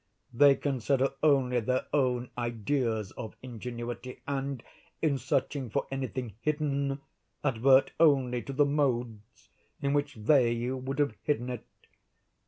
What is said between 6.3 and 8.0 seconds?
hidden, advert